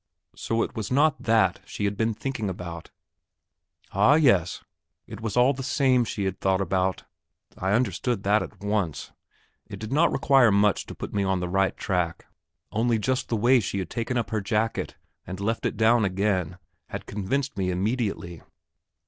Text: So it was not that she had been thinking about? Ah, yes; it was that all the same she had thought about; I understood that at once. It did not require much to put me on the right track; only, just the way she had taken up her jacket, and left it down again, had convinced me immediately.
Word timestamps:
So 0.35 0.63
it 0.63 0.75
was 0.75 0.89
not 0.89 1.21
that 1.21 1.59
she 1.63 1.85
had 1.85 1.95
been 1.95 2.15
thinking 2.15 2.49
about? 2.49 2.89
Ah, 3.91 4.15
yes; 4.15 4.63
it 5.05 5.21
was 5.21 5.35
that 5.35 5.39
all 5.39 5.53
the 5.53 5.61
same 5.61 6.05
she 6.05 6.25
had 6.25 6.39
thought 6.41 6.59
about; 6.59 7.03
I 7.55 7.73
understood 7.73 8.23
that 8.23 8.41
at 8.41 8.63
once. 8.63 9.11
It 9.67 9.77
did 9.77 9.91
not 9.93 10.11
require 10.11 10.51
much 10.51 10.87
to 10.87 10.95
put 10.95 11.13
me 11.13 11.23
on 11.23 11.39
the 11.39 11.47
right 11.47 11.77
track; 11.77 12.25
only, 12.71 12.97
just 12.97 13.29
the 13.29 13.35
way 13.37 13.59
she 13.59 13.77
had 13.77 13.91
taken 13.91 14.17
up 14.17 14.31
her 14.31 14.41
jacket, 14.41 14.95
and 15.27 15.39
left 15.39 15.67
it 15.67 15.77
down 15.77 16.03
again, 16.03 16.57
had 16.87 17.05
convinced 17.05 17.55
me 17.55 17.69
immediately. 17.69 18.41